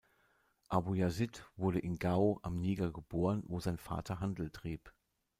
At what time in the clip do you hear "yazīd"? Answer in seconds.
0.99-1.43